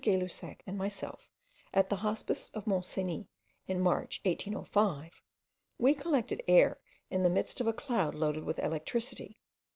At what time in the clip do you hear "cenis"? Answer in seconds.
2.87-3.27